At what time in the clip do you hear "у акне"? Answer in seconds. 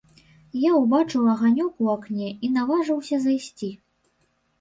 1.87-2.29